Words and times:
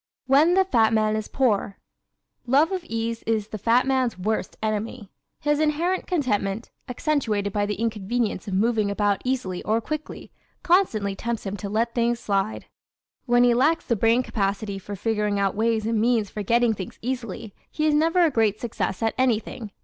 When 0.25 0.55
the 0.55 0.65
Fat 0.65 0.93
Man 0.93 1.15
is 1.15 1.27
Poor¶ 1.27 1.77
Love 2.51 2.71
of 2.71 2.83
ease 2.85 3.21
is 3.27 3.49
the 3.49 3.59
fat 3.59 3.85
man's 3.85 4.17
worst 4.17 4.57
enemy. 4.59 5.11
His 5.41 5.59
inherent 5.59 6.07
contentment, 6.07 6.71
accentuated 6.89 7.53
by 7.53 7.67
the 7.67 7.75
inconvenience 7.75 8.47
of 8.47 8.55
moving 8.55 8.89
about 8.89 9.21
easily 9.23 9.61
or 9.61 9.79
quickly, 9.79 10.31
constantly 10.63 11.15
tempts 11.15 11.45
him 11.45 11.55
to 11.57 11.69
let 11.69 11.93
things 11.93 12.19
slide. 12.19 12.65
When 13.27 13.43
he 13.43 13.53
lacks 13.53 13.85
the 13.85 13.95
brain 13.95 14.23
capacity 14.23 14.79
for 14.79 14.95
figuring 14.95 15.37
out 15.37 15.53
ways 15.53 15.85
and 15.85 16.01
means 16.01 16.31
for 16.31 16.41
getting 16.41 16.73
things 16.73 16.97
easily 17.03 17.53
he 17.69 17.85
is 17.85 17.93
never 17.93 18.21
a 18.21 18.31
great 18.31 18.59
success 18.59 19.03
at 19.03 19.13
anything. 19.19 19.69